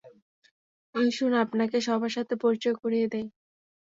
[0.95, 3.25] আসুন, আপনাকে সবার সাথে পরিচয় করিয়ে দেই।